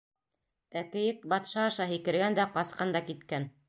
[0.67, 3.53] Ә кейек батша аша һикергән дә ҡасҡан да киткән.